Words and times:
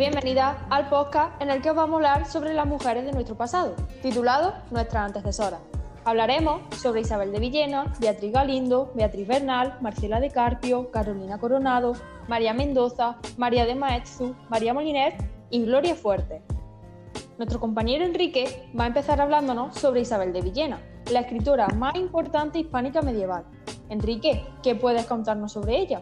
Bienvenida 0.00 0.66
al 0.70 0.88
podcast 0.88 1.38
en 1.42 1.50
el 1.50 1.60
que 1.60 1.68
os 1.68 1.76
vamos 1.76 1.92
a 1.92 1.96
hablar 1.96 2.26
sobre 2.26 2.54
las 2.54 2.66
mujeres 2.66 3.04
de 3.04 3.12
nuestro 3.12 3.36
pasado, 3.36 3.76
titulado 4.00 4.54
Nuestras 4.70 5.04
antecesoras. 5.04 5.60
Hablaremos 6.06 6.62
sobre 6.74 7.02
Isabel 7.02 7.32
de 7.32 7.38
Villena, 7.38 7.92
Beatriz 8.00 8.32
Galindo, 8.32 8.90
Beatriz 8.94 9.28
Bernal, 9.28 9.76
Marcela 9.82 10.18
de 10.18 10.30
Carpio, 10.30 10.90
Carolina 10.90 11.36
Coronado, 11.36 11.92
María 12.28 12.54
Mendoza, 12.54 13.18
María 13.36 13.66
de 13.66 13.74
Maeztu, 13.74 14.34
María 14.48 14.72
Moliner 14.72 15.18
y 15.50 15.66
Gloria 15.66 15.94
Fuerte. 15.94 16.40
Nuestro 17.36 17.60
compañero 17.60 18.02
Enrique 18.02 18.70
va 18.78 18.84
a 18.84 18.86
empezar 18.86 19.20
hablándonos 19.20 19.76
sobre 19.76 20.00
Isabel 20.00 20.32
de 20.32 20.40
Villena, 20.40 20.80
la 21.12 21.20
escritora 21.20 21.68
más 21.76 21.94
importante 21.96 22.58
hispánica 22.58 23.02
medieval. 23.02 23.44
Enrique, 23.90 24.46
¿qué 24.62 24.74
puedes 24.74 25.04
contarnos 25.04 25.52
sobre 25.52 25.78
ella? 25.78 26.00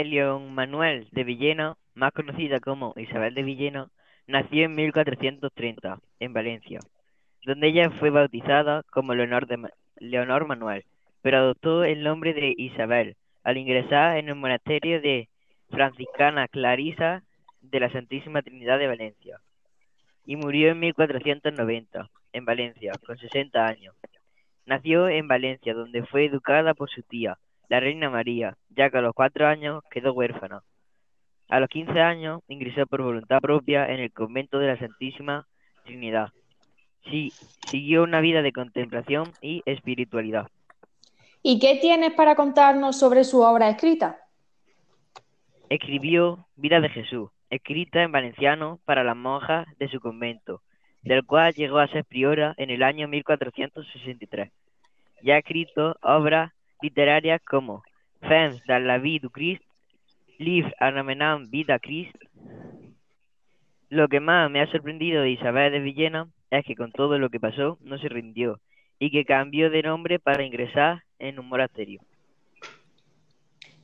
Elión 0.00 0.54
Manuel 0.54 1.08
de 1.12 1.24
Villena, 1.24 1.76
más 1.94 2.12
conocida 2.12 2.60
como 2.60 2.94
Isabel 2.96 3.34
de 3.34 3.42
Villena, 3.42 3.88
nació 4.26 4.64
en 4.64 4.74
1430 4.74 5.98
en 6.20 6.32
Valencia, 6.32 6.80
donde 7.44 7.68
ella 7.68 7.90
fue 7.98 8.10
bautizada 8.10 8.82
como 8.90 9.14
Leonor, 9.14 9.46
de, 9.46 9.68
Leonor 9.96 10.46
Manuel, 10.46 10.84
pero 11.22 11.38
adoptó 11.38 11.84
el 11.84 12.02
nombre 12.02 12.34
de 12.34 12.54
Isabel 12.56 13.16
al 13.42 13.56
ingresar 13.56 14.18
en 14.18 14.28
el 14.28 14.34
monasterio 14.34 15.00
de 15.00 15.28
franciscana 15.70 16.48
Clarisa 16.48 17.22
de 17.60 17.80
la 17.80 17.90
Santísima 17.90 18.42
Trinidad 18.42 18.78
de 18.78 18.86
Valencia 18.86 19.40
y 20.24 20.36
murió 20.36 20.70
en 20.70 20.80
1490 20.80 22.10
en 22.32 22.44
Valencia 22.44 22.92
con 23.06 23.16
60 23.16 23.66
años. 23.66 23.94
Nació 24.66 25.08
en 25.08 25.26
Valencia, 25.26 25.72
donde 25.72 26.04
fue 26.04 26.26
educada 26.26 26.74
por 26.74 26.90
su 26.90 27.02
tía, 27.02 27.38
la 27.68 27.80
reina 27.80 28.10
María, 28.10 28.56
ya 28.70 28.90
que 28.90 28.98
a 28.98 29.02
los 29.02 29.14
cuatro 29.14 29.46
años 29.46 29.82
quedó 29.90 30.12
huérfana. 30.12 30.62
A 31.48 31.60
los 31.60 31.68
quince 31.68 32.00
años 32.00 32.42
ingresó 32.48 32.86
por 32.86 33.02
voluntad 33.02 33.40
propia 33.40 33.86
en 33.86 34.00
el 34.00 34.12
convento 34.12 34.58
de 34.58 34.68
la 34.68 34.78
Santísima 34.78 35.46
Trinidad. 35.84 36.28
Sí, 37.10 37.32
siguió 37.66 38.02
una 38.02 38.20
vida 38.20 38.42
de 38.42 38.52
contemplación 38.52 39.32
y 39.40 39.62
espiritualidad. 39.64 40.48
¿Y 41.42 41.58
qué 41.58 41.78
tienes 41.80 42.12
para 42.14 42.34
contarnos 42.34 42.98
sobre 42.98 43.24
su 43.24 43.40
obra 43.40 43.70
escrita? 43.70 44.18
Escribió 45.70 46.46
Vida 46.56 46.80
de 46.80 46.88
Jesús, 46.88 47.30
escrita 47.50 48.02
en 48.02 48.12
valenciano 48.12 48.80
para 48.84 49.04
las 49.04 49.16
monjas 49.16 49.66
de 49.78 49.88
su 49.88 50.00
convento, 50.00 50.62
del 51.02 51.24
cual 51.24 51.54
llegó 51.54 51.78
a 51.78 51.88
ser 51.88 52.04
priora 52.04 52.54
en 52.56 52.70
el 52.70 52.82
año 52.82 53.08
1463. 53.08 54.50
Ya 55.22 55.34
ha 55.34 55.38
escrito 55.38 55.96
obras 56.02 56.52
literarias 56.80 57.40
como 57.42 57.82
Fens 58.20 58.62
de 58.66 58.80
la 58.80 58.98
vie 58.98 59.20
du 59.20 59.30
Christ, 59.30 59.62
Livre 60.38 60.74
anomenant 60.78 61.48
Vida 61.50 61.78
Christ. 61.78 62.14
Lo 63.88 64.08
que 64.08 64.20
más 64.20 64.50
me 64.50 64.60
ha 64.60 64.70
sorprendido 64.70 65.22
de 65.22 65.30
Isabel 65.30 65.72
de 65.72 65.80
Villena 65.80 66.28
es 66.50 66.64
que 66.64 66.76
con 66.76 66.92
todo 66.92 67.18
lo 67.18 67.30
que 67.30 67.40
pasó 67.40 67.78
no 67.80 67.98
se 67.98 68.08
rindió 68.08 68.60
y 68.98 69.10
que 69.10 69.24
cambió 69.24 69.70
de 69.70 69.82
nombre 69.82 70.18
para 70.18 70.44
ingresar 70.44 71.02
en 71.18 71.38
un 71.38 71.48
monasterio. 71.48 72.00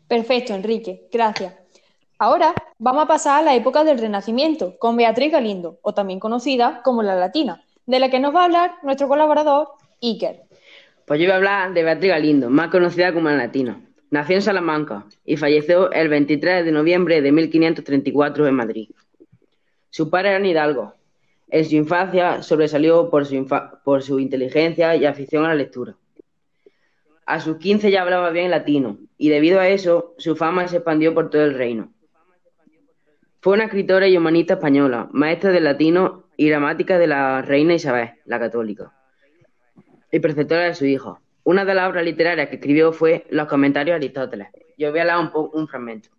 Perfecto, 0.08 0.54
Enrique, 0.54 1.08
gracias. 1.10 1.54
Ahora 2.18 2.54
vamos 2.78 3.04
a 3.04 3.08
pasar 3.08 3.40
a 3.40 3.44
la 3.44 3.54
época 3.54 3.82
del 3.84 3.98
Renacimiento 3.98 4.78
con 4.78 4.96
Beatriz 4.96 5.32
Galindo, 5.32 5.78
o 5.82 5.94
también 5.94 6.20
conocida 6.20 6.82
como 6.82 7.02
la 7.02 7.16
Latina, 7.16 7.62
de 7.86 7.98
la 7.98 8.10
que 8.10 8.20
nos 8.20 8.34
va 8.34 8.42
a 8.42 8.44
hablar 8.44 8.74
nuestro 8.82 9.08
colaborador 9.08 9.68
Iker. 10.00 10.43
Pues 11.06 11.20
yo 11.20 11.26
voy 11.26 11.32
a 11.32 11.36
hablar 11.36 11.74
de 11.74 11.82
Beatriz 11.82 12.12
Galindo, 12.12 12.48
más 12.48 12.68
conocida 12.68 13.12
como 13.12 13.28
la 13.28 13.36
Latina. 13.36 13.78
Nació 14.10 14.36
en 14.36 14.42
Salamanca 14.42 15.04
y 15.26 15.36
falleció 15.36 15.92
el 15.92 16.08
23 16.08 16.64
de 16.64 16.72
noviembre 16.72 17.20
de 17.20 17.30
1534 17.30 18.46
en 18.46 18.54
Madrid. 18.54 18.88
Su 19.90 20.08
padre 20.08 20.30
era 20.30 20.46
hidalgo. 20.46 20.94
En 21.48 21.64
su 21.66 21.74
infancia 21.74 22.42
sobresalió 22.42 23.10
por 23.10 23.26
su, 23.26 23.46
por 23.84 24.02
su 24.02 24.18
inteligencia 24.18 24.96
y 24.96 25.04
afición 25.04 25.44
a 25.44 25.48
la 25.48 25.56
lectura. 25.56 25.94
A 27.26 27.38
sus 27.38 27.58
15 27.58 27.90
ya 27.90 28.00
hablaba 28.00 28.30
bien 28.30 28.50
latino 28.50 28.96
y 29.18 29.28
debido 29.28 29.60
a 29.60 29.68
eso 29.68 30.14
su 30.16 30.36
fama 30.36 30.68
se 30.68 30.76
expandió 30.76 31.12
por 31.12 31.28
todo 31.28 31.44
el 31.44 31.52
reino. 31.52 31.92
Fue 33.42 33.52
una 33.52 33.64
escritora 33.64 34.08
y 34.08 34.16
humanista 34.16 34.54
española, 34.54 35.10
maestra 35.12 35.52
de 35.52 35.60
latino 35.60 36.24
y 36.38 36.48
gramática 36.48 36.98
de 36.98 37.08
la 37.08 37.42
reina 37.42 37.74
Isabel, 37.74 38.12
la 38.24 38.38
católica 38.38 38.94
y 40.14 40.20
preceptora 40.20 40.66
de 40.66 40.74
su 40.76 40.86
hijo. 40.86 41.18
Una 41.42 41.64
de 41.64 41.74
las 41.74 41.90
obras 41.90 42.04
literarias 42.04 42.48
que 42.48 42.54
escribió 42.54 42.92
fue 42.92 43.26
Los 43.30 43.48
comentarios 43.48 43.94
de 43.94 44.06
Aristóteles. 44.06 44.46
Yo 44.78 44.92
voy 44.92 45.00
a 45.00 45.04
leer 45.04 45.16
un, 45.18 45.50
un 45.52 45.66
fragmento. 45.66 46.10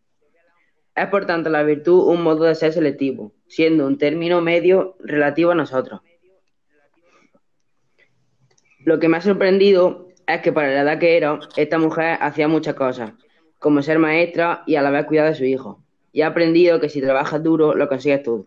Es 0.93 1.07
por 1.07 1.25
tanto 1.25 1.49
la 1.49 1.63
virtud 1.63 2.05
un 2.09 2.21
modo 2.21 2.43
de 2.43 2.55
ser 2.55 2.73
selectivo, 2.73 3.31
siendo 3.47 3.87
un 3.87 3.97
término 3.97 4.41
medio 4.41 4.97
relativo 4.99 5.51
a 5.51 5.55
nosotros. 5.55 6.01
Lo 8.79 8.99
que 8.99 9.07
me 9.07 9.15
ha 9.15 9.21
sorprendido 9.21 10.09
es 10.27 10.41
que 10.41 10.51
para 10.51 10.73
la 10.73 10.81
edad 10.81 10.99
que 10.99 11.15
era, 11.15 11.39
esta 11.55 11.77
mujer 11.77 12.17
hacía 12.19 12.49
muchas 12.49 12.75
cosas, 12.75 13.13
como 13.59 13.81
ser 13.81 13.97
maestra 13.97 14.63
y 14.67 14.75
a 14.75 14.81
la 14.81 14.89
vez 14.89 15.05
cuidar 15.05 15.29
de 15.29 15.35
su 15.35 15.45
hijo. 15.45 15.81
Y 16.11 16.21
ha 16.21 16.27
aprendido 16.27 16.81
que 16.81 16.89
si 16.89 16.99
trabajas 16.99 17.41
duro, 17.41 17.73
lo 17.75 17.87
consigues 17.87 18.23
todo. 18.23 18.45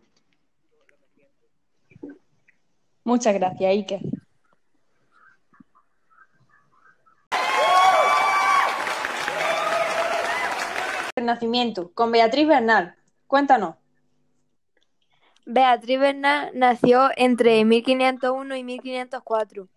Muchas 3.03 3.32
gracias, 3.32 3.70
Iker. 3.70 4.00
Nacimiento, 11.28 11.93
con 11.93 12.11
Beatriz 12.11 12.49
Bernal. 12.49 12.97
Cuéntanos. 13.27 13.77
Beatriz 15.44 16.00
Bernal 16.00 16.50
nació 16.55 17.11
entre 17.16 17.65
1501 17.65 18.56
y 18.56 18.65
1504. 18.65 19.69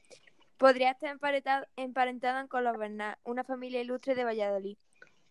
Podría 0.58 0.92
estar 0.92 1.68
emparentada 1.76 2.48
con 2.48 2.64
los 2.64 2.78
Bernal, 2.78 3.18
una 3.24 3.44
familia 3.44 3.82
ilustre 3.82 4.16
de 4.16 4.24
Valladolid. 4.24 4.78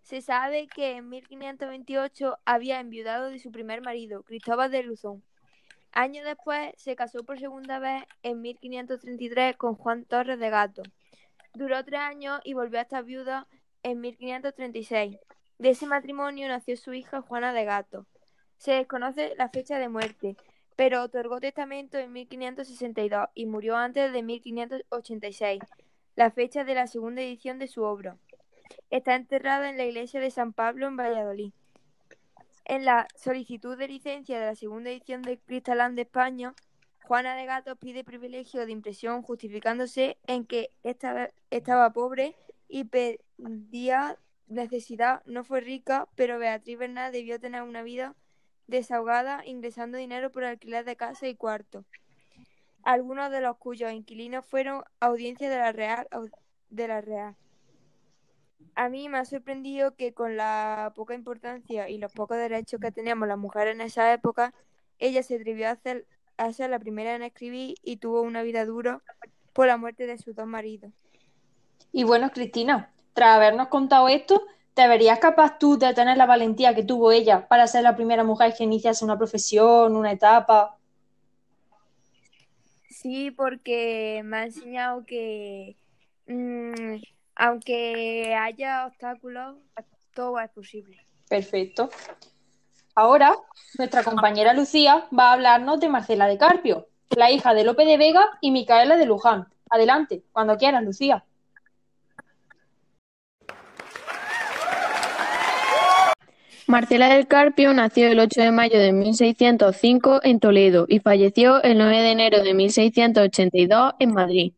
Se 0.02 0.22
sabe 0.22 0.66
que 0.66 0.96
en 0.96 1.08
1528 1.08 2.38
había 2.44 2.80
enviudado 2.80 3.30
de 3.30 3.38
su 3.38 3.50
primer 3.50 3.80
marido, 3.82 4.22
Cristóbal 4.22 4.70
de 4.70 4.82
Luzón. 4.82 5.22
Años 5.92 6.24
después 6.24 6.72
se 6.76 6.96
casó 6.96 7.24
por 7.24 7.38
segunda 7.38 7.78
vez 7.78 8.04
en 8.22 8.40
1533 8.40 9.56
con 9.56 9.74
Juan 9.74 10.04
Torres 10.04 10.38
de 10.38 10.50
Gato. 10.50 10.82
Duró 11.54 11.84
tres 11.84 12.00
años 12.00 12.40
y 12.44 12.54
volvió 12.54 12.78
a 12.78 12.82
estar 12.82 13.04
viuda 13.04 13.46
en 13.82 14.00
1536. 14.00 15.16
De 15.60 15.68
ese 15.68 15.86
matrimonio 15.86 16.48
nació 16.48 16.74
su 16.78 16.94
hija 16.94 17.20
Juana 17.20 17.52
de 17.52 17.66
Gato. 17.66 18.06
Se 18.56 18.72
desconoce 18.72 19.34
la 19.36 19.50
fecha 19.50 19.78
de 19.78 19.90
muerte, 19.90 20.38
pero 20.74 21.02
otorgó 21.02 21.38
testamento 21.38 21.98
en 21.98 22.14
1562 22.14 23.28
y 23.34 23.44
murió 23.44 23.76
antes 23.76 24.10
de 24.10 24.22
1586, 24.22 25.60
la 26.16 26.30
fecha 26.30 26.64
de 26.64 26.74
la 26.74 26.86
segunda 26.86 27.20
edición 27.20 27.58
de 27.58 27.66
su 27.66 27.82
obra. 27.82 28.16
Está 28.88 29.14
enterrada 29.14 29.68
en 29.68 29.76
la 29.76 29.84
iglesia 29.84 30.18
de 30.18 30.30
San 30.30 30.54
Pablo 30.54 30.86
en 30.86 30.96
Valladolid. 30.96 31.52
En 32.64 32.86
la 32.86 33.06
solicitud 33.14 33.76
de 33.76 33.88
licencia 33.88 34.40
de 34.40 34.46
la 34.46 34.54
segunda 34.54 34.88
edición 34.88 35.20
de 35.20 35.40
Cristalán 35.40 35.94
de 35.94 36.02
España, 36.02 36.54
Juana 37.04 37.36
de 37.36 37.44
Gato 37.44 37.76
pide 37.76 38.02
privilegio 38.02 38.64
de 38.64 38.72
impresión 38.72 39.20
justificándose 39.20 40.16
en 40.26 40.46
que 40.46 40.70
estaba 40.82 41.92
pobre 41.92 42.34
y 42.66 42.84
pedía 42.84 44.16
necesidad 44.50 45.22
no 45.24 45.44
fue 45.44 45.60
rica, 45.60 46.08
pero 46.16 46.38
Beatriz 46.38 46.78
Bernal 46.78 47.12
debió 47.12 47.40
tener 47.40 47.62
una 47.62 47.82
vida 47.82 48.14
desahogada 48.66 49.44
ingresando 49.46 49.98
dinero 49.98 50.30
por 50.30 50.44
alquiler 50.44 50.84
de 50.84 50.96
casa 50.96 51.28
y 51.28 51.34
cuarto. 51.34 51.84
Algunos 52.82 53.30
de 53.30 53.40
los 53.40 53.56
cuyos 53.58 53.92
inquilinos 53.92 54.44
fueron 54.46 54.82
audiencias 55.00 55.50
de 55.50 55.58
la 55.58 55.72
Real 55.72 56.06
de 56.70 56.88
la 56.88 57.00
Real. 57.00 57.36
A 58.74 58.88
mí 58.88 59.08
me 59.08 59.18
ha 59.18 59.24
sorprendido 59.24 59.94
que 59.96 60.14
con 60.14 60.36
la 60.36 60.92
poca 60.94 61.14
importancia 61.14 61.88
y 61.88 61.98
los 61.98 62.12
pocos 62.12 62.36
derechos 62.36 62.80
que 62.80 62.92
teníamos 62.92 63.28
las 63.28 63.38
mujeres 63.38 63.74
en 63.74 63.80
esa 63.80 64.12
época, 64.12 64.54
ella 64.98 65.22
se 65.22 65.36
atrevió 65.36 65.68
a 65.68 65.76
ser, 65.76 66.06
a 66.36 66.52
ser 66.52 66.70
la 66.70 66.78
primera 66.78 67.14
en 67.14 67.22
escribir 67.22 67.74
y 67.82 67.96
tuvo 67.96 68.22
una 68.22 68.42
vida 68.42 68.64
dura 68.64 69.02
por 69.52 69.66
la 69.66 69.76
muerte 69.76 70.06
de 70.06 70.18
sus 70.18 70.34
dos 70.34 70.46
maridos. 70.46 70.92
Y 71.92 72.04
bueno, 72.04 72.30
Cristina, 72.30 72.92
tras 73.12 73.36
habernos 73.36 73.68
contado 73.68 74.08
esto, 74.08 74.42
¿te 74.74 74.86
verías 74.88 75.18
capaz 75.18 75.58
tú 75.58 75.78
de 75.78 75.92
tener 75.94 76.16
la 76.16 76.26
valentía 76.26 76.74
que 76.74 76.82
tuvo 76.82 77.12
ella 77.12 77.46
para 77.48 77.66
ser 77.66 77.82
la 77.82 77.96
primera 77.96 78.24
mujer 78.24 78.54
que 78.56 78.64
iniciase 78.64 79.04
una 79.04 79.18
profesión, 79.18 79.96
una 79.96 80.12
etapa? 80.12 80.76
Sí, 82.88 83.30
porque 83.30 84.22
me 84.24 84.36
ha 84.36 84.44
enseñado 84.44 85.04
que 85.06 85.76
mm, 86.26 86.96
aunque 87.36 88.34
haya 88.34 88.86
obstáculos, 88.86 89.56
todo 90.14 90.38
es 90.40 90.50
posible. 90.50 90.98
Perfecto. 91.28 91.88
Ahora, 92.94 93.34
nuestra 93.78 94.02
compañera 94.02 94.52
Lucía 94.52 95.06
va 95.16 95.30
a 95.30 95.32
hablarnos 95.32 95.80
de 95.80 95.88
Marcela 95.88 96.26
de 96.26 96.36
Carpio, 96.36 96.88
la 97.16 97.30
hija 97.30 97.54
de 97.54 97.64
Lope 97.64 97.86
de 97.86 97.96
Vega 97.96 98.28
y 98.42 98.50
Micaela 98.50 98.96
de 98.96 99.06
Luján. 99.06 99.48
Adelante, 99.70 100.22
cuando 100.32 100.58
quieras, 100.58 100.84
Lucía. 100.84 101.24
Marcela 106.70 107.12
del 107.12 107.26
Carpio 107.26 107.74
nació 107.74 108.06
el 108.06 108.20
8 108.20 108.42
de 108.42 108.52
mayo 108.52 108.78
de 108.78 108.92
1605 108.92 110.20
en 110.22 110.38
Toledo 110.38 110.86
y 110.88 111.00
falleció 111.00 111.60
el 111.64 111.76
9 111.76 112.00
de 112.00 112.10
enero 112.12 112.44
de 112.44 112.54
1682 112.54 113.94
en 113.98 114.14
Madrid. 114.14 114.52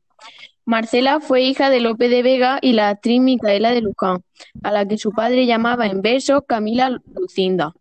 Marcela 0.66 1.20
fue 1.20 1.40
hija 1.40 1.70
de 1.70 1.80
Lope 1.80 2.10
de 2.10 2.22
Vega 2.22 2.58
y 2.60 2.74
la 2.74 2.90
actriz 2.90 3.18
Micaela 3.18 3.70
de 3.70 3.80
Luján, 3.80 4.22
a 4.62 4.72
la 4.72 4.86
que 4.86 4.98
su 4.98 5.12
padre 5.12 5.46
llamaba 5.46 5.86
en 5.86 6.02
verso 6.02 6.42
Camila 6.42 7.00
Lucinda. 7.14 7.72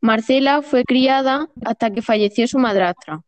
Marcela 0.00 0.62
fue 0.62 0.84
criada 0.84 1.50
hasta 1.62 1.90
que 1.90 2.00
falleció 2.00 2.48
su 2.48 2.58
madrastra. 2.58 3.20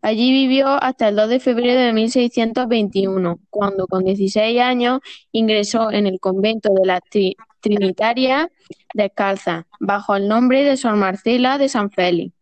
Allí 0.00 0.30
vivió 0.30 0.68
hasta 0.68 1.08
el 1.08 1.16
2 1.16 1.28
de 1.28 1.40
febrero 1.40 1.80
de 1.80 1.92
1621, 1.92 3.40
cuando 3.50 3.86
con 3.86 4.04
16 4.04 4.60
años 4.60 5.00
ingresó 5.32 5.90
en 5.90 6.06
el 6.06 6.20
convento 6.20 6.72
de 6.72 6.86
la 6.86 7.00
Trinitaria 7.60 8.50
Descalza, 8.94 9.66
bajo 9.80 10.14
el 10.14 10.28
nombre 10.28 10.62
de 10.62 10.76
Sor 10.76 10.94
Marcela 10.94 11.58
de 11.58 11.68
San 11.68 11.90
Félix. 11.90 12.32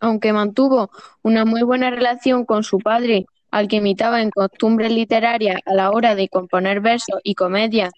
Aunque 0.00 0.32
mantuvo 0.32 0.90
una 1.22 1.44
muy 1.44 1.62
buena 1.62 1.90
relación 1.90 2.44
con 2.44 2.62
su 2.62 2.78
padre, 2.78 3.26
al 3.50 3.66
que 3.66 3.76
imitaba 3.76 4.20
en 4.20 4.30
costumbres 4.30 4.92
literarias 4.92 5.60
a 5.64 5.72
la 5.72 5.90
hora 5.90 6.14
de 6.14 6.28
componer 6.28 6.80
versos 6.80 7.18
y 7.24 7.34
comedias 7.34 7.92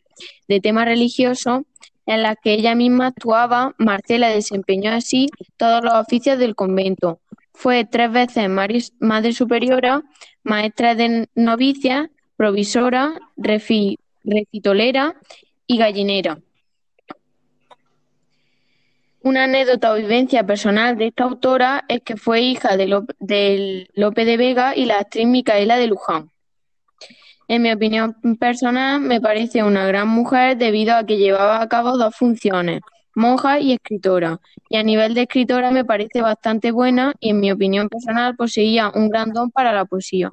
de 0.46 0.61
tema 0.61 0.84
religioso, 0.84 1.64
en 2.06 2.23
las 2.23 2.37
que 2.43 2.55
ella 2.55 2.75
misma 2.75 3.08
actuaba, 3.08 3.75
Marcela 3.78 4.28
desempeñó 4.28 4.93
así 4.93 5.28
todos 5.56 5.82
los 5.84 5.94
oficios 5.94 6.38
del 6.38 6.55
convento. 6.55 7.20
Fue 7.62 7.84
tres 7.84 8.10
veces 8.10 8.48
madre 8.48 9.32
superiora, 9.34 10.02
maestra 10.42 10.94
de 10.94 11.28
novicia, 11.34 12.10
provisora, 12.34 13.20
recitolera 13.36 15.14
y 15.66 15.76
gallinera. 15.76 16.38
Una 19.20 19.44
anécdota 19.44 19.92
o 19.92 19.96
vivencia 19.96 20.46
personal 20.46 20.96
de 20.96 21.08
esta 21.08 21.24
autora 21.24 21.84
es 21.86 22.00
que 22.00 22.16
fue 22.16 22.40
hija 22.40 22.78
de 22.78 22.86
Lope 22.86 24.24
de 24.24 24.36
Vega 24.38 24.74
y 24.74 24.86
la 24.86 24.96
actriz 24.96 25.26
Micaela 25.26 25.76
de 25.76 25.86
Luján. 25.86 26.30
En 27.46 27.60
mi 27.60 27.72
opinión 27.72 28.16
personal, 28.38 29.02
me 29.02 29.20
parece 29.20 29.62
una 29.62 29.84
gran 29.84 30.08
mujer 30.08 30.56
debido 30.56 30.94
a 30.94 31.04
que 31.04 31.18
llevaba 31.18 31.60
a 31.60 31.68
cabo 31.68 31.98
dos 31.98 32.16
funciones, 32.16 32.80
monja 33.14 33.60
y 33.60 33.72
escritora, 33.72 34.40
y 34.68 34.76
a 34.76 34.82
nivel 34.82 35.14
de 35.14 35.22
escritora 35.22 35.70
me 35.70 35.84
parece 35.84 36.22
bastante 36.22 36.70
buena 36.70 37.14
y 37.20 37.30
en 37.30 37.40
mi 37.40 37.50
opinión 37.52 37.88
personal 37.88 38.36
poseía 38.36 38.90
un 38.94 39.08
gran 39.08 39.32
don 39.32 39.50
para 39.50 39.72
la 39.72 39.84
poesía. 39.84 40.30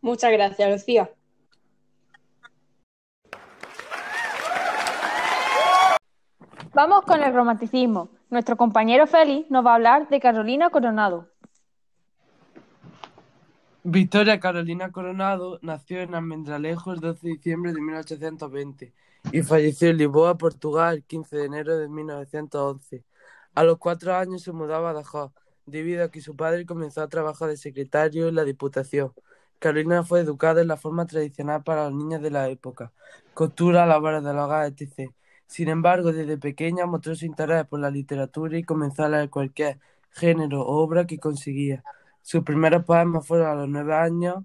Muchas 0.00 0.32
gracias, 0.32 0.70
Lucía. 0.70 1.10
Vamos 6.74 7.02
con 7.04 7.22
el 7.22 7.32
romanticismo. 7.34 8.08
Nuestro 8.30 8.56
compañero 8.56 9.06
Félix 9.06 9.50
nos 9.50 9.64
va 9.64 9.72
a 9.72 9.74
hablar 9.74 10.08
de 10.08 10.18
Carolina 10.18 10.70
Coronado. 10.70 11.28
Victoria 13.84 14.40
Carolina 14.40 14.90
Coronado 14.90 15.58
nació 15.60 16.00
en 16.00 16.14
Almendralejo 16.14 16.92
el 16.92 17.00
12 17.00 17.26
de 17.26 17.32
diciembre 17.34 17.72
de 17.72 17.80
1820 17.80 18.92
y 19.30 19.42
falleció 19.42 19.88
en 19.88 19.98
Lisboa, 19.98 20.36
Portugal, 20.36 20.96
el 20.96 21.04
15 21.04 21.36
de 21.36 21.44
enero 21.44 21.76
de 21.78 21.88
1911. 21.88 23.04
A 23.54 23.64
los 23.64 23.78
cuatro 23.78 24.14
años 24.14 24.42
se 24.42 24.52
mudó 24.52 24.74
a 24.74 24.80
Badajoz, 24.80 25.32
debido 25.66 26.04
a 26.04 26.10
que 26.10 26.20
su 26.20 26.34
padre 26.36 26.66
comenzó 26.66 27.02
a 27.02 27.08
trabajar 27.08 27.48
de 27.48 27.56
secretario 27.56 28.28
en 28.28 28.34
la 28.34 28.44
Diputación. 28.44 29.12
Carolina 29.58 30.02
fue 30.02 30.20
educada 30.20 30.60
en 30.60 30.68
la 30.68 30.76
forma 30.76 31.06
tradicional 31.06 31.62
para 31.62 31.84
las 31.84 31.92
niñas 31.92 32.20
de 32.20 32.30
la 32.30 32.48
época, 32.48 32.92
costura, 33.34 33.86
labores 33.86 34.24
del 34.24 34.38
hogar, 34.38 34.66
etc. 34.66 35.12
Sin 35.46 35.68
embargo, 35.68 36.12
desde 36.12 36.36
pequeña 36.38 36.86
mostró 36.86 37.14
su 37.14 37.26
interés 37.26 37.66
por 37.66 37.78
la 37.80 37.90
literatura 37.90 38.58
y 38.58 38.64
comenzó 38.64 39.04
a 39.04 39.08
leer 39.08 39.30
cualquier 39.30 39.78
género 40.10 40.62
o 40.62 40.82
obra 40.82 41.06
que 41.06 41.18
conseguía. 41.18 41.84
Sus 42.22 42.42
primeros 42.42 42.84
poemas 42.84 43.26
fueron 43.26 43.48
a 43.48 43.54
los 43.54 43.68
nueve 43.68 43.94
años 43.94 44.44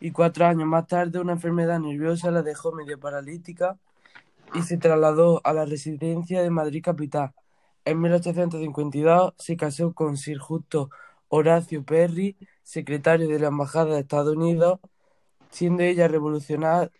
y 0.00 0.12
cuatro 0.12 0.46
años 0.46 0.66
más 0.66 0.86
tarde 0.86 1.18
una 1.18 1.32
enfermedad 1.32 1.80
nerviosa 1.80 2.30
la 2.30 2.42
dejó 2.42 2.72
medio 2.72 2.98
paralítica 3.00 3.78
y 4.52 4.62
se 4.62 4.76
trasladó 4.76 5.40
a 5.44 5.52
la 5.52 5.64
residencia 5.64 6.42
de 6.42 6.50
Madrid 6.50 6.82
capital. 6.82 7.32
En 7.84 8.00
1852 8.00 9.34
se 9.38 9.56
casó 9.56 9.94
con 9.94 10.16
Sir 10.16 10.38
Justo 10.38 10.90
Horacio 11.28 11.84
Perry, 11.84 12.36
secretario 12.62 13.28
de 13.28 13.38
la 13.38 13.48
Embajada 13.48 13.94
de 13.94 14.00
Estados 14.00 14.36
Unidos, 14.36 14.80
siendo 15.50 15.82
ella 15.82 16.08
revolucionaria. 16.08 16.90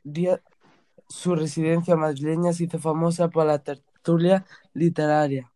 Su 1.08 1.34
residencia 1.34 1.96
madrileña 1.96 2.52
se 2.52 2.64
hizo 2.64 2.78
famosa 2.78 3.28
por 3.28 3.46
la 3.46 3.58
tertulia 3.58 4.44
literaria. 4.72 5.50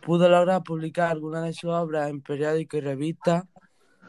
Pudo 0.00 0.28
lograr 0.28 0.62
publicar 0.62 1.10
algunas 1.10 1.44
de 1.44 1.52
sus 1.52 1.70
obras 1.70 2.08
en 2.08 2.22
periódicos 2.22 2.78
y 2.78 2.80
revistas, 2.80 3.44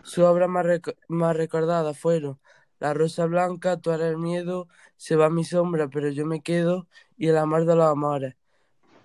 sus 0.03 0.23
obras 0.23 0.49
más, 0.49 1.35
recordadas 1.35 1.97
fueron 1.97 2.39
La 2.81 2.93
Rosa 2.95 3.27
Blanca, 3.27 3.77
Tú 3.79 3.91
eres 3.91 4.07
el 4.11 4.17
miedo, 4.17 4.67
Se 4.97 5.15
va 5.15 5.29
mi 5.29 5.43
sombra, 5.45 5.87
pero 5.89 6.09
yo 6.09 6.25
me 6.25 6.41
quedo 6.41 6.87
y 7.17 7.27
El 7.27 7.37
amor 7.37 7.65
de 7.65 7.75
los 7.75 7.87
amores. 7.87 8.35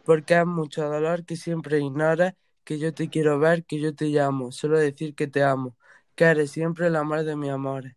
Porque 0.05 0.39
es 0.39 0.47
mucho 0.47 0.89
dolor 0.89 1.27
que 1.27 1.37
siempre 1.37 1.81
ignores, 1.81 2.35
que 2.65 2.79
yo 2.79 2.95
te 2.95 3.11
quiero 3.11 3.39
ver, 3.39 3.65
que 3.67 3.81
yo 3.81 3.95
te 3.95 4.07
llamo, 4.07 4.53
solo 4.53 4.79
decir 4.79 5.15
que 5.15 5.27
te 5.29 5.45
amo, 5.45 5.77
que 6.17 6.25
eres 6.25 6.53
siempre 6.53 6.89
el 6.89 6.97
amor 6.97 7.25
de 7.25 7.37
mi 7.37 7.51
amores. 7.51 7.97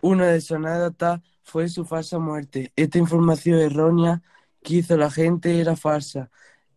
Una 0.00 0.28
de 0.28 0.40
sus 0.40 0.52
anécdotas 0.52 1.20
fue 1.42 1.68
su 1.68 1.84
falsa 1.84 2.18
muerte. 2.18 2.72
Esta 2.76 2.98
información 2.98 3.58
errónea 3.60 4.22
que 4.62 4.76
hizo 4.76 4.96
la 4.96 5.10
gente 5.10 5.60
era 5.60 5.76
falsa. 5.76 6.30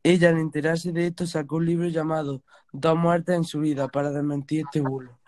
Ella, 0.04 0.30
al 0.30 0.40
enterarse 0.40 0.92
de 0.92 1.08
esto, 1.08 1.28
sacó 1.28 1.58
un 1.58 1.66
libro 1.68 1.88
llamado 1.90 2.44
Dos 2.74 2.98
muertes 2.98 3.36
en 3.36 3.46
su 3.46 3.62
vida 3.62 3.88
para 3.90 4.12
desmentir 4.12 4.62
este 4.66 4.82
bulo. 4.82 5.19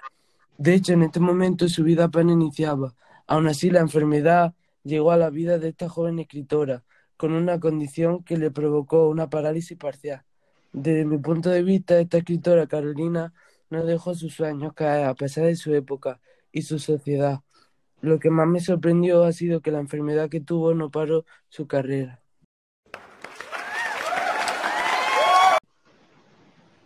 De 0.62 0.76
hecho, 0.76 0.94
en 0.94 1.02
este 1.02 1.20
momento 1.20 1.68
su 1.68 1.84
vida 1.84 2.04
apenas 2.04 2.34
iniciaba. 2.34 2.94
Aún 3.26 3.48
así, 3.48 3.72
la 3.72 3.80
enfermedad 3.80 4.54
llegó 4.84 5.10
a 5.10 5.18
la 5.18 5.32
vida 5.32 5.58
de 5.58 5.70
esta 5.70 5.90
joven 5.90 6.20
escritora, 6.20 6.84
con 7.18 7.34
una 7.34 7.60
condición 7.60 8.24
que 8.24 8.38
le 8.38 8.52
provocó 8.52 9.10
una 9.10 9.28
parálisis 9.28 9.76
parcial. 9.76 10.24
Desde 10.72 11.04
mi 11.04 11.18
punto 11.18 11.50
de 11.50 11.64
vista, 11.64 12.00
esta 12.00 12.20
escritora 12.20 12.68
Carolina 12.68 13.34
no 13.72 13.84
dejó 13.86 14.14
sus 14.14 14.36
sueños 14.36 14.74
caer 14.76 15.06
a 15.06 15.16
pesar 15.16 15.46
de 15.46 15.56
su 15.56 15.74
época 15.74 16.20
y 16.52 16.62
su 16.62 16.78
sociedad. 16.78 17.40
Lo 18.02 18.20
que 18.20 18.30
más 18.30 18.48
me 18.48 18.60
sorprendió 18.60 19.24
ha 19.24 19.32
sido 19.32 19.62
que 19.62 19.72
la 19.72 19.80
enfermedad 19.80 20.30
que 20.30 20.42
tuvo 20.42 20.76
no 20.76 20.92
paró 20.92 21.26
su 21.50 21.66
carrera. 21.66 22.22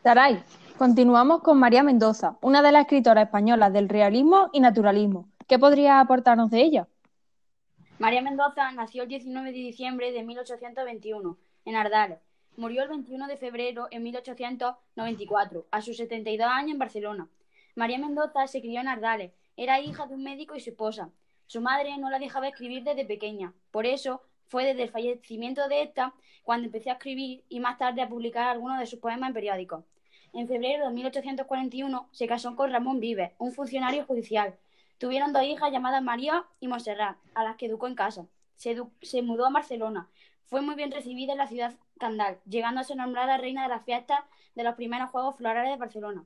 Taray, 0.02 0.42
Continuamos 0.78 1.42
con 1.42 1.58
María 1.58 1.84
Mendoza, 1.84 2.38
una 2.42 2.62
de 2.62 2.74
las 2.74 2.82
escritoras 2.82 3.28
españolas 3.28 3.72
del 3.72 3.88
realismo 3.88 4.50
y 4.52 4.60
naturalismo. 4.60 5.30
¿Qué 5.48 5.58
podría 5.58 6.02
aportarnos 6.02 6.52
de 6.52 6.64
ella? 6.64 6.90
María 7.98 8.22
Mendoza 8.22 8.70
nació 8.74 9.04
el 9.04 9.08
19 9.08 9.54
de 9.54 9.58
diciembre 9.58 10.12
de 10.12 10.22
1821 10.24 11.38
en 11.64 11.76
Ardales. 11.78 12.20
Murió 12.58 12.84
el 12.84 12.90
21 12.90 13.28
de 13.28 13.38
febrero 13.38 13.88
en 13.90 14.04
1894, 14.04 15.66
a 15.72 15.82
sus 15.82 15.96
72 15.96 16.46
años 16.46 16.72
en 16.72 16.80
Barcelona. 16.80 17.30
María 17.76 17.98
Mendoza 17.98 18.46
se 18.48 18.60
crió 18.60 18.82
en 18.82 18.90
Ardales, 18.90 19.32
era 19.56 19.80
hija 19.80 20.08
de 20.08 20.16
un 20.16 20.24
médico 20.24 20.58
y 20.58 20.60
su 20.60 20.72
esposa. 20.72 21.10
Su 21.48 21.62
madre 21.62 21.98
no 21.98 22.10
la 22.10 22.20
dejaba 22.20 22.50
escribir 22.50 22.84
desde 22.84 23.06
pequeña, 23.06 23.54
por 23.72 23.86
eso 23.86 24.24
fue 24.48 24.66
desde 24.66 24.84
el 24.84 24.90
fallecimiento 24.90 25.70
de 25.70 25.84
esta 25.84 26.14
cuando 26.44 26.66
empecé 26.66 26.90
a 26.90 26.94
escribir 26.94 27.46
y 27.48 27.62
más 27.62 27.78
tarde 27.78 28.02
a 28.02 28.10
publicar 28.10 28.50
algunos 28.50 28.78
de 28.78 28.88
sus 28.88 29.00
poemas 29.00 29.30
en 29.30 29.34
periódicos. 29.34 29.86
En 30.36 30.50
febrero 30.50 30.90
de 30.90 30.94
1841 30.94 32.10
se 32.12 32.28
casó 32.28 32.58
con 32.58 32.70
Ramón 32.70 33.00
Vives, 33.00 33.32
un 33.38 33.54
funcionario 33.54 34.04
judicial. 34.04 34.54
Tuvieron 34.98 35.32
dos 35.32 35.44
hijas 35.44 35.72
llamadas 35.72 36.04
María 36.04 36.44
y 36.60 36.68
Montserrat, 36.68 37.16
a 37.34 37.46
las 37.46 37.56
que 37.56 37.68
educó 37.68 37.88
en 37.88 37.96
casa. 37.96 38.28
Se, 38.58 38.76
mudó 39.22 39.46
a 39.46 39.50
Barcelona. 39.50 40.10
Fue 40.44 40.60
muy 40.60 40.76
bien 40.76 40.92
recibida 40.92 41.32
en 41.32 41.38
la 41.38 41.48
ciudad 41.48 41.74
candal, 41.98 42.38
llegando 42.46 42.82
a 42.82 42.84
ser 42.84 42.98
nombrada 42.98 43.38
reina 43.38 43.64
de 43.64 43.70
las 43.70 43.86
fiestas 43.86 44.20
de 44.56 44.64
los 44.66 44.76
primeros 44.76 45.10
Juegos 45.10 45.38
Florales 45.38 45.72
de 45.72 45.78
Barcelona. 45.78 46.26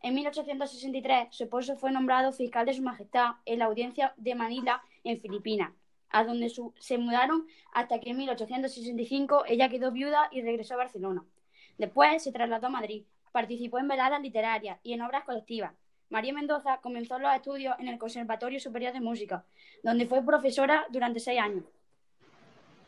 En 0.00 0.14
1863, 0.14 1.28
su 1.30 1.44
esposo 1.44 1.76
fue 1.76 1.92
nombrado 1.92 2.32
fiscal 2.32 2.64
de 2.64 2.72
Su 2.72 2.80
Majestad 2.80 3.32
en 3.44 3.58
la 3.58 3.66
audiencia 3.66 4.14
de 4.16 4.34
Manila, 4.36 4.82
en 5.04 5.20
Filipinas, 5.20 5.70
a 6.08 6.24
donde 6.24 6.50
se 6.78 6.96
mudaron 6.96 7.46
hasta 7.74 8.00
que 8.00 8.08
en 8.08 8.16
1865 8.16 9.44
ella 9.48 9.68
quedó 9.68 9.90
viuda 9.92 10.30
y 10.32 10.40
regresó 10.40 10.74
a 10.74 10.78
Barcelona. 10.78 11.26
Después 11.76 12.22
se 12.22 12.32
trasladó 12.32 12.68
a 12.68 12.70
Madrid, 12.70 13.04
Participó 13.32 13.78
en 13.78 13.88
veladas 13.88 14.20
literarias 14.20 14.78
y 14.82 14.92
en 14.92 15.02
obras 15.02 15.24
colectivas. 15.24 15.72
María 16.08 16.32
Mendoza 16.32 16.78
comenzó 16.78 17.18
los 17.18 17.32
estudios 17.34 17.76
en 17.78 17.88
el 17.88 17.98
Conservatorio 17.98 18.58
Superior 18.58 18.92
de 18.92 19.00
Música, 19.00 19.44
donde 19.84 20.06
fue 20.06 20.24
profesora 20.24 20.86
durante 20.90 21.20
seis 21.20 21.40
años. 21.40 21.64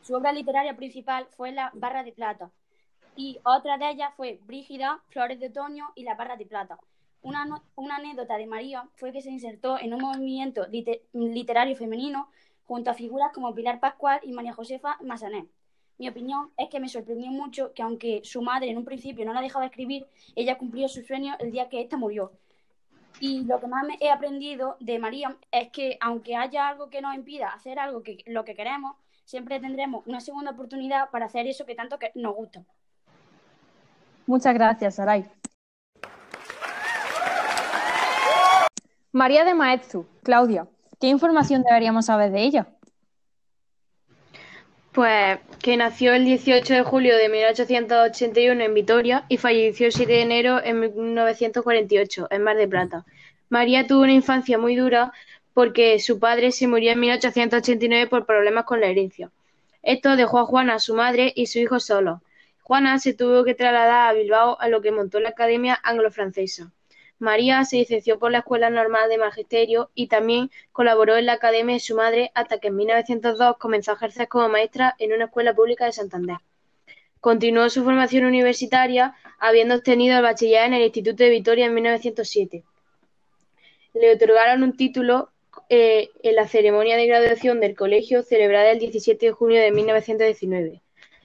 Su 0.01 0.15
obra 0.15 0.33
literaria 0.33 0.75
principal 0.75 1.27
fue 1.37 1.53
La 1.53 1.71
Barra 1.73 2.03
de 2.03 2.11
Plata, 2.11 2.51
y 3.15 3.39
otra 3.45 3.77
de 3.77 3.91
ellas 3.91 4.13
fue 4.17 4.39
Brígida, 4.43 5.01
Flores 5.09 5.39
de 5.39 5.47
Otoño 5.47 5.91
y 5.95 6.03
La 6.03 6.15
Barra 6.15 6.35
de 6.35 6.45
Plata. 6.45 6.77
Una, 7.21 7.47
anécdota 7.95 8.37
de 8.37 8.45
María 8.45 8.89
fue 8.95 9.13
que 9.13 9.21
se 9.21 9.31
insertó 9.31 9.79
en 9.79 9.93
un 9.93 10.01
movimiento 10.01 10.67
literario 11.13 11.75
femenino 11.77 12.29
junto 12.65 12.91
a 12.91 12.93
figuras 12.93 13.31
como 13.33 13.53
Pilar 13.53 13.79
Pascual 13.79 14.19
y 14.23 14.33
María 14.33 14.53
Josefa 14.53 14.97
Massanet. 15.01 15.47
Mi 15.99 16.09
opinión 16.09 16.49
es 16.57 16.69
que 16.69 16.79
me 16.79 16.89
sorprendió 16.89 17.31
mucho 17.31 17.73
que 17.73 17.83
aunque 17.83 18.21
su 18.23 18.41
madre 18.41 18.69
en 18.69 18.77
un 18.77 18.85
principio 18.85 19.25
no 19.25 19.33
la 19.33 19.41
dejaba 19.41 19.65
escribir, 19.65 20.07
ella 20.35 20.57
cumplió 20.57 20.87
su 20.87 21.03
sueño 21.03 21.35
el 21.39 21.51
día 21.51 21.69
que 21.69 21.81
ésta 21.81 21.97
murió. 21.97 22.31
Y 23.19 23.43
lo 23.45 23.59
que 23.59 23.67
más 23.67 23.85
me 23.85 23.97
he 24.01 24.09
aprendido 24.09 24.75
de 24.79 24.97
María 24.97 25.37
es 25.51 25.69
que 25.69 25.97
aunque 26.01 26.35
haya 26.35 26.67
algo 26.67 26.89
que 26.89 27.01
nos 27.01 27.13
impida 27.13 27.49
hacer 27.49 27.77
algo 27.77 28.01
que 28.01 28.23
lo 28.25 28.43
que 28.43 28.55
queremos, 28.55 28.95
siempre 29.23 29.59
tendremos 29.59 30.05
una 30.07 30.19
segunda 30.19 30.51
oportunidad 30.51 31.09
para 31.11 31.27
hacer 31.27 31.47
eso 31.47 31.65
que 31.65 31.75
tanto 31.75 31.97
nos 32.15 32.35
gusta. 32.35 32.63
Muchas 34.25 34.53
gracias, 34.53 34.95
Saray. 34.95 35.25
María 39.11 39.45
de 39.45 39.53
Maeztu, 39.53 40.07
Claudia, 40.23 40.67
¿qué 40.99 41.07
información 41.07 41.61
deberíamos 41.61 42.07
saber 42.07 42.31
de 42.31 42.41
ella? 42.41 42.67
Pues 44.93 45.39
que 45.59 45.75
nació 45.75 46.13
el 46.13 46.23
18 46.23 46.71
de 46.71 46.83
julio 46.83 47.17
de 47.17 47.27
1881 47.27 48.63
en 48.63 48.73
Vitoria 48.75 49.25
y 49.27 49.37
falleció 49.37 49.87
el 49.87 49.91
7 49.91 50.11
de 50.11 50.21
enero 50.21 50.63
en 50.63 50.81
1948 50.81 52.27
en 52.29 52.43
Mar 52.43 52.57
de 52.57 52.67
Plata. 52.67 53.03
María 53.49 53.87
tuvo 53.87 54.03
una 54.03 54.13
infancia 54.13 54.59
muy 54.59 54.75
dura 54.75 55.11
porque 55.55 55.99
su 55.99 56.19
padre 56.19 56.51
se 56.51 56.67
murió 56.67 56.91
en 56.91 56.99
1889 56.99 58.07
por 58.07 58.27
problemas 58.27 58.65
con 58.65 58.81
la 58.81 58.87
herencia. 58.87 59.31
Esto 59.81 60.15
dejó 60.15 60.37
a 60.39 60.45
Juana, 60.45 60.77
su 60.77 60.93
madre, 60.93 61.33
y 61.35 61.47
su 61.47 61.57
hijo 61.57 61.79
solos. 61.79 62.19
Juana 62.61 62.99
se 62.99 63.15
tuvo 63.15 63.43
que 63.43 63.55
trasladar 63.55 64.09
a 64.09 64.13
Bilbao, 64.13 64.59
a 64.61 64.67
lo 64.67 64.81
que 64.81 64.91
montó 64.91 65.19
la 65.19 65.29
Academia 65.29 65.79
Anglo-Francesa. 65.83 66.71
María 67.19 67.63
se 67.65 67.77
licenció 67.77 68.19
por 68.19 68.31
la 68.31 68.39
Escuela 68.39 68.69
Normal 68.69 69.09
de 69.09 69.17
Magisterio 69.17 69.89
y 69.95 70.07
también 70.07 70.51
colaboró 70.71 71.15
en 71.17 71.25
la 71.25 71.33
Academia 71.33 71.75
de 71.75 71.79
su 71.79 71.95
madre 71.95 72.31
hasta 72.35 72.59
que 72.59 72.67
en 72.67 72.75
1902 72.75 73.57
comenzó 73.57 73.91
a 73.91 73.95
ejercer 73.95 74.27
como 74.27 74.49
maestra 74.49 74.95
en 74.99 75.13
una 75.13 75.25
escuela 75.25 75.53
pública 75.53 75.85
de 75.85 75.93
Santander. 75.93 76.37
Continuó 77.21 77.69
su 77.69 77.83
formación 77.83 78.25
universitaria, 78.25 79.15
habiendo 79.39 79.75
obtenido 79.75 80.17
el 80.17 80.23
bachiller 80.23 80.65
en 80.65 80.73
el 80.73 80.83
Instituto 80.83 81.23
de 81.23 81.29
Vitoria 81.29 81.67
en 81.67 81.73
1907. 81.73 82.63
Le 83.93 84.13
otorgaron 84.13 84.63
un 84.63 84.75
título 84.75 85.29
eh, 85.69 86.09
en 86.23 86.35
la 86.35 86.47
ceremonia 86.47 86.97
de 86.97 87.07
graduación 87.07 87.59
del 87.61 87.75
colegio 87.75 88.23
celebrada 88.23 88.71
el 88.71 88.79
17 88.79 89.27
de 89.27 89.31
junio 89.31 89.61
de 89.61 89.71
1919. 89.71 90.81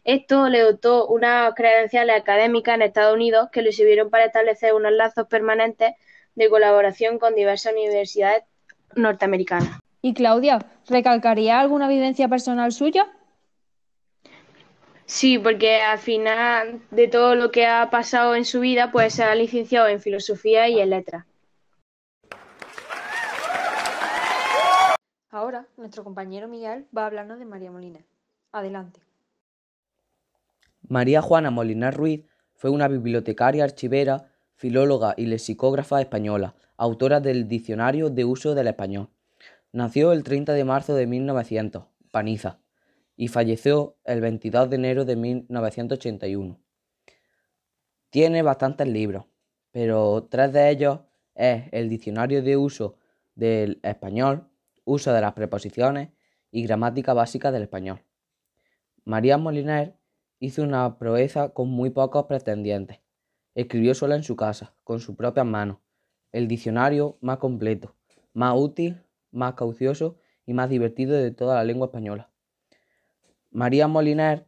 Esto 0.09 0.49
le 0.49 0.61
dotó 0.61 1.07
unas 1.09 1.53
credenciales 1.55 2.17
académicas 2.17 2.77
en 2.77 2.81
Estados 2.81 3.15
Unidos 3.15 3.51
que 3.53 3.61
le 3.61 3.73
sirvieron 3.73 4.09
para 4.09 4.25
establecer 4.25 4.73
unos 4.73 4.91
lazos 4.93 5.27
permanentes 5.29 5.97
de 6.35 6.49
colaboración 6.49 7.19
con 7.19 7.35
diversas 7.35 7.75
universidades 7.75 8.45
norteamericanas. 8.95 9.81
¿Y 10.01 10.15
Claudia, 10.15 10.61
recalcaría 10.89 11.61
alguna 11.61 11.85
evidencia 11.93 12.27
personal 12.27 12.73
suya? 12.73 13.07
Sí, 15.05 15.39
porque 15.39 15.83
al 15.83 15.99
final 15.99 16.81
de 16.91 17.09
todo 17.09 17.35
lo 17.35 17.51
que 17.51 17.67
ha 17.67 17.91
pasado 17.91 18.35
en 18.35 18.47
su 18.47 18.61
vida, 18.61 18.91
pues 18.91 19.13
se 19.13 19.25
ha 19.25 19.35
licenciado 19.35 19.89
en 19.89 20.01
filosofía 20.01 20.71
y 20.71 20.81
en 20.81 20.89
letras. 20.89 21.27
Ahora, 25.29 25.67
nuestro 25.77 26.03
compañero 26.03 26.49
Miguel 26.49 26.87
va 26.97 27.03
a 27.03 27.07
hablarnos 27.09 27.39
de 27.39 27.45
María 27.45 27.71
Molina. 27.71 28.01
Adelante. 28.53 29.08
María 30.89 31.21
Juana 31.21 31.51
Molinar 31.51 31.95
Ruiz 31.95 32.25
fue 32.55 32.71
una 32.71 32.89
bibliotecaria, 32.89 33.63
archivera, 33.63 34.33
filóloga 34.55 35.13
y 35.19 35.27
lexicógrafa 35.27 36.01
española, 36.01 36.57
autora 36.79 37.21
del 37.21 37.47
Diccionario 37.47 38.09
de 38.09 38.25
Uso 38.25 38.55
del 38.55 38.69
Español. 38.69 39.11
Nació 39.71 40.13
el 40.13 40.25
30 40.25 40.55
de 40.55 40.65
marzo 40.65 40.95
de 40.95 41.07
1900, 41.07 41.85
Paniza, 42.11 42.61
y 43.17 43.29
falleció 43.29 43.99
el 44.05 44.23
22 44.23 44.71
de 44.71 44.77
enero 44.77 45.05
de 45.05 45.17
1981. 45.17 46.59
Tiene 48.09 48.43
bastantes 48.43 48.89
libros, 48.89 49.27
pero 49.71 50.27
tres 50.31 50.55
de 50.55 50.71
ellos 50.71 51.01
es 51.35 51.65
el 51.71 51.91
Diccionario 51.91 52.43
de 52.43 52.57
Uso 52.57 52.97
del 53.35 53.79
Español, 53.83 54.49
Uso 54.85 55.13
de 55.13 55.21
las 55.21 55.35
Preposiciones 55.35 56.09
y 56.51 56.63
Gramática 56.63 57.13
Básica 57.13 57.53
del 57.53 57.65
Español. 57.65 58.01
María 59.05 59.37
Moliner 59.37 59.98
hizo 60.41 60.63
una 60.63 60.99
proeza 60.99 61.51
con 61.51 61.69
muy 61.69 61.91
pocos 61.91 62.27
pretendientes. 62.27 63.01
Escribió 63.55 63.95
sola 63.95 64.17
en 64.17 64.23
su 64.23 64.37
casa, 64.37 64.75
con 64.85 65.01
sus 65.01 65.17
propias 65.17 65.47
manos, 65.47 65.79
el 66.33 66.49
diccionario 66.49 67.19
más 67.21 67.39
completo, 67.39 67.95
más 68.33 68.55
útil, 68.57 69.03
más 69.31 69.55
caucioso 69.55 70.17
y 70.47 70.53
más 70.53 70.71
divertido 70.71 71.17
de 71.17 71.31
toda 71.31 71.57
la 71.57 71.65
lengua 71.65 71.87
española. 71.87 72.31
María 73.51 73.89
Moliner, 73.89 74.47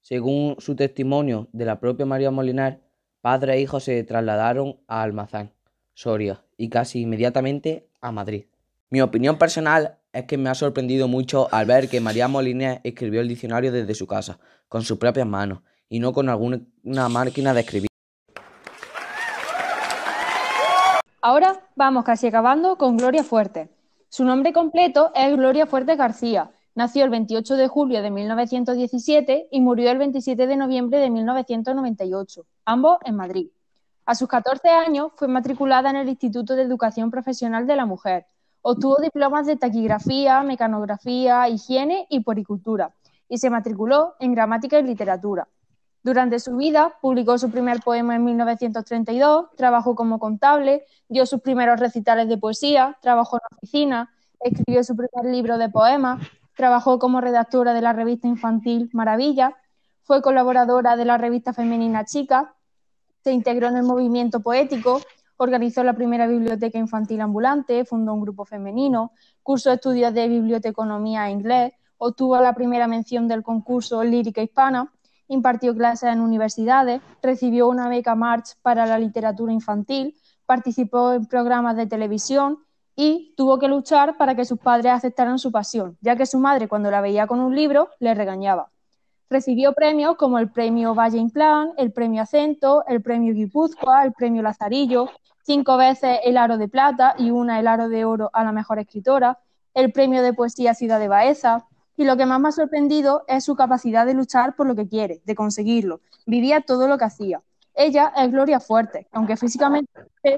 según 0.00 0.56
su 0.58 0.76
testimonio 0.76 1.48
de 1.52 1.64
la 1.64 1.80
propia 1.80 2.06
María 2.06 2.30
Moliner, 2.30 2.80
padre 3.20 3.54
e 3.54 3.60
hijo 3.60 3.80
se 3.80 4.02
trasladaron 4.04 4.80
a 4.86 5.02
Almazán, 5.02 5.52
Soria, 5.94 6.44
y 6.56 6.70
casi 6.70 7.02
inmediatamente 7.02 7.88
a 8.00 8.12
Madrid. 8.12 8.46
Mi 8.92 9.00
opinión 9.00 9.38
personal 9.38 9.96
es 10.12 10.26
que 10.26 10.36
me 10.36 10.50
ha 10.50 10.54
sorprendido 10.54 11.08
mucho 11.08 11.48
al 11.50 11.64
ver 11.64 11.88
que 11.88 11.98
María 11.98 12.28
Moliner 12.28 12.82
escribió 12.84 13.22
el 13.22 13.28
diccionario 13.28 13.72
desde 13.72 13.94
su 13.94 14.06
casa, 14.06 14.38
con 14.68 14.82
sus 14.82 14.98
propias 14.98 15.26
manos, 15.26 15.60
y 15.88 15.98
no 15.98 16.12
con 16.12 16.28
alguna 16.28 17.08
máquina 17.08 17.54
de 17.54 17.60
escribir. 17.60 17.88
Ahora 21.22 21.58
vamos 21.74 22.04
casi 22.04 22.26
acabando 22.26 22.76
con 22.76 22.98
Gloria 22.98 23.24
Fuerte. 23.24 23.70
Su 24.10 24.26
nombre 24.26 24.52
completo 24.52 25.10
es 25.14 25.34
Gloria 25.38 25.64
Fuerte 25.64 25.96
García. 25.96 26.50
Nació 26.74 27.04
el 27.04 27.10
28 27.10 27.56
de 27.56 27.68
julio 27.68 28.02
de 28.02 28.10
1917 28.10 29.48
y 29.50 29.60
murió 29.62 29.90
el 29.90 29.96
27 29.96 30.46
de 30.46 30.56
noviembre 30.58 30.98
de 30.98 31.08
1998, 31.08 32.44
ambos 32.66 32.98
en 33.06 33.16
Madrid. 33.16 33.48
A 34.04 34.14
sus 34.14 34.28
14 34.28 34.68
años 34.68 35.12
fue 35.16 35.28
matriculada 35.28 35.88
en 35.88 35.96
el 35.96 36.10
Instituto 36.10 36.56
de 36.56 36.62
Educación 36.64 37.10
Profesional 37.10 37.66
de 37.66 37.76
la 37.76 37.86
Mujer, 37.86 38.26
Obtuvo 38.62 38.96
diplomas 39.02 39.46
de 39.46 39.56
taquigrafía, 39.56 40.42
mecanografía, 40.42 41.48
higiene 41.48 42.06
y 42.08 42.20
poricultura 42.20 42.94
y 43.28 43.38
se 43.38 43.50
matriculó 43.50 44.14
en 44.20 44.34
gramática 44.34 44.78
y 44.78 44.82
literatura. 44.82 45.48
Durante 46.04 46.38
su 46.38 46.56
vida 46.56 46.98
publicó 47.00 47.38
su 47.38 47.50
primer 47.50 47.80
poema 47.80 48.14
en 48.14 48.24
1932, 48.24 49.46
trabajó 49.56 49.94
como 49.94 50.18
contable, 50.18 50.84
dio 51.08 51.26
sus 51.26 51.40
primeros 51.40 51.80
recitales 51.80 52.28
de 52.28 52.38
poesía, 52.38 52.98
trabajó 53.00 53.36
en 53.36 53.56
oficina, 53.56 54.12
escribió 54.40 54.84
su 54.84 54.96
primer 54.96 55.32
libro 55.32 55.58
de 55.58 55.68
poemas, 55.68 56.20
trabajó 56.54 56.98
como 56.98 57.20
redactora 57.20 57.72
de 57.72 57.80
la 57.80 57.92
revista 57.92 58.28
infantil 58.28 58.90
Maravilla, 58.92 59.56
fue 60.02 60.22
colaboradora 60.22 60.96
de 60.96 61.04
la 61.04 61.18
revista 61.18 61.52
femenina 61.52 62.04
Chica, 62.04 62.54
se 63.24 63.32
integró 63.32 63.68
en 63.68 63.76
el 63.76 63.84
movimiento 63.84 64.40
poético, 64.40 65.00
Organizó 65.42 65.82
la 65.82 65.94
primera 65.94 66.28
biblioteca 66.28 66.78
infantil 66.78 67.20
ambulante, 67.20 67.84
fundó 67.84 68.14
un 68.14 68.20
grupo 68.20 68.44
femenino, 68.44 69.10
cursó 69.42 69.72
estudios 69.72 70.14
de 70.14 70.28
biblioteconomía 70.28 71.26
e 71.26 71.32
inglés, 71.32 71.72
obtuvo 71.98 72.40
la 72.40 72.54
primera 72.54 72.86
mención 72.86 73.26
del 73.26 73.42
concurso 73.42 74.04
Lírica 74.04 74.40
Hispana, 74.40 74.92
impartió 75.26 75.74
clases 75.74 76.12
en 76.12 76.20
universidades, 76.20 77.00
recibió 77.20 77.66
una 77.66 77.88
beca 77.88 78.14
March 78.14 78.54
para 78.62 78.86
la 78.86 79.00
literatura 79.00 79.52
infantil, 79.52 80.14
participó 80.46 81.14
en 81.14 81.26
programas 81.26 81.74
de 81.74 81.88
televisión 81.88 82.58
y 82.94 83.34
tuvo 83.36 83.58
que 83.58 83.66
luchar 83.66 84.16
para 84.16 84.36
que 84.36 84.44
sus 84.44 84.60
padres 84.60 84.92
aceptaran 84.92 85.40
su 85.40 85.50
pasión, 85.50 85.98
ya 86.00 86.14
que 86.14 86.24
su 86.24 86.38
madre 86.38 86.68
cuando 86.68 86.88
la 86.88 87.00
veía 87.00 87.26
con 87.26 87.40
un 87.40 87.56
libro 87.56 87.88
le 87.98 88.14
regañaba. 88.14 88.70
Recibió 89.28 89.72
premios 89.72 90.14
como 90.16 90.38
el 90.38 90.52
premio 90.52 90.94
Valle 90.94 91.18
Inclán, 91.18 91.72
el 91.78 91.90
premio 91.90 92.22
Acento, 92.22 92.84
el 92.86 93.02
premio 93.02 93.34
Guipúzcoa, 93.34 94.04
el 94.04 94.12
premio 94.12 94.40
Lazarillo, 94.42 95.08
cinco 95.42 95.76
veces 95.76 96.20
el 96.24 96.36
Aro 96.36 96.58
de 96.58 96.68
Plata 96.68 97.14
y 97.18 97.30
una 97.30 97.60
el 97.60 97.66
Aro 97.66 97.88
de 97.88 98.04
Oro 98.04 98.30
a 98.32 98.44
la 98.44 98.52
mejor 98.52 98.78
escritora, 98.78 99.38
el 99.74 99.92
premio 99.92 100.22
de 100.22 100.32
poesía 100.32 100.74
Ciudad 100.74 100.98
de 100.98 101.08
Baeza. 101.08 101.66
Y 101.96 102.04
lo 102.04 102.16
que 102.16 102.26
más 102.26 102.40
me 102.40 102.48
ha 102.48 102.52
sorprendido 102.52 103.24
es 103.28 103.44
su 103.44 103.54
capacidad 103.54 104.06
de 104.06 104.14
luchar 104.14 104.56
por 104.56 104.66
lo 104.66 104.74
que 104.74 104.88
quiere, 104.88 105.20
de 105.24 105.34
conseguirlo. 105.34 106.00
Vivía 106.26 106.62
todo 106.62 106.88
lo 106.88 106.96
que 106.96 107.04
hacía. 107.04 107.42
Ella 107.74 108.12
es 108.16 108.30
Gloria 108.30 108.60
Fuerte, 108.60 109.08
aunque 109.12 109.36
físicamente 109.36 109.90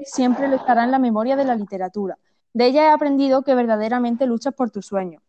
siempre 0.03 0.47
le 0.47 0.57
estará 0.57 0.83
en 0.83 0.91
la 0.91 0.99
memoria 0.99 1.35
de 1.35 1.45
la 1.45 1.55
literatura. 1.55 2.17
De 2.53 2.67
ella 2.67 2.83
he 2.83 2.89
aprendido 2.89 3.43
que 3.43 3.55
verdaderamente 3.55 4.25
luchas 4.25 4.53
por 4.53 4.71
tus 4.71 4.85
sueños. 4.85 5.21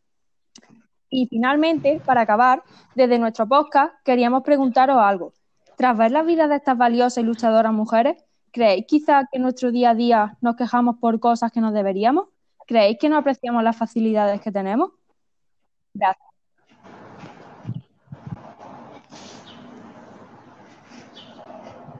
Y 1.09 1.26
finalmente, 1.28 2.00
para 2.04 2.23
acabar, 2.23 2.62
desde 2.95 3.18
nuestro 3.18 3.47
podcast 3.47 3.95
queríamos 4.04 4.42
preguntaros 4.42 4.99
algo. 4.99 5.33
Tras 5.76 5.97
ver 5.97 6.11
la 6.11 6.23
vida 6.23 6.49
de 6.49 6.56
estas 6.56 6.78
valiosas 6.78 7.18
y 7.18 7.26
luchadoras 7.26 7.73
mujeres, 7.73 8.25
¿Creéis 8.56 8.86
quizá 8.86 9.26
que 9.30 9.36
en 9.36 9.42
nuestro 9.42 9.70
día 9.70 9.90
a 9.90 9.94
día 9.94 10.38
nos 10.40 10.56
quejamos 10.56 10.96
por 10.96 11.20
cosas 11.20 11.52
que 11.52 11.60
no 11.60 11.72
deberíamos? 11.72 12.28
¿Creéis 12.66 12.96
que 12.98 13.10
no 13.10 13.18
apreciamos 13.18 13.62
las 13.62 13.76
facilidades 13.76 14.40
que 14.40 14.50
tenemos? 14.50 14.92
Gracias. 15.92 16.25